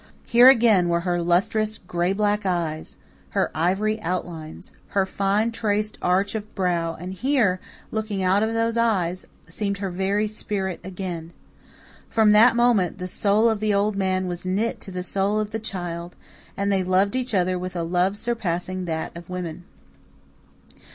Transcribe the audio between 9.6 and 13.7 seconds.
her very spirit again. From that moment the soul of